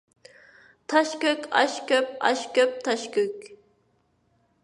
تاش 0.89 1.09
كۆك، 1.23 1.41
ئاش 1.55 1.73
كۆپ، 1.91 2.09
ئاش 2.25 2.41
كۆپ، 2.55 2.73
تاش 2.87 3.01
كۆك. 3.17 3.37